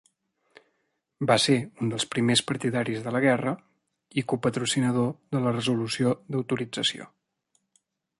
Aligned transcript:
Va 1.31 1.35
ser 1.41 1.57
un 1.83 1.91
dels 1.91 2.05
primers 2.15 2.41
partidaris 2.51 3.03
de 3.07 3.13
la 3.17 3.21
guerra 3.25 3.53
i 4.21 4.23
copatrocinador 4.33 5.13
de 5.37 5.43
la 5.45 5.53
resolució 5.59 6.15
d'autorització. 6.33 7.07